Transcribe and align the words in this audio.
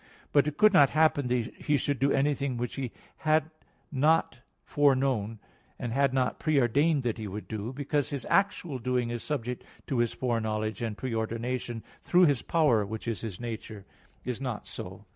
But 0.31 0.47
it 0.47 0.57
could 0.57 0.73
not 0.73 0.89
happen 0.89 1.27
that 1.27 1.53
He 1.57 1.77
should 1.77 1.99
do 1.99 2.11
anything 2.11 2.57
which 2.57 2.73
He 2.73 2.91
had 3.17 3.51
not 3.91 4.39
foreknown, 4.63 5.37
and 5.77 5.93
had 5.93 6.11
not 6.11 6.39
pre 6.39 6.59
ordained 6.59 7.03
that 7.03 7.19
He 7.19 7.27
would 7.27 7.47
do, 7.47 7.71
because 7.71 8.09
His 8.09 8.25
actual 8.27 8.79
doing 8.79 9.11
is 9.11 9.21
subject 9.21 9.63
to 9.85 9.99
His 9.99 10.11
foreknowledge 10.11 10.81
and 10.81 10.97
pre 10.97 11.13
ordination, 11.13 11.83
though 12.11 12.25
His 12.25 12.41
power, 12.41 12.83
which 12.83 13.07
is 13.07 13.21
His 13.21 13.39
nature, 13.39 13.85
is 14.25 14.41
not 14.41 14.65
so. 14.65 15.05